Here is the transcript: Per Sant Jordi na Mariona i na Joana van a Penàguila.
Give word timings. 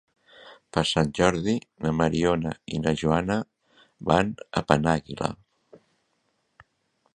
Per 0.75 0.81
Sant 0.91 1.11
Jordi 1.19 1.53
na 1.85 1.91
Mariona 1.97 2.55
i 2.77 2.81
na 2.87 2.95
Joana 3.03 3.37
van 4.13 4.33
a 4.63 4.67
Penàguila. 4.73 5.33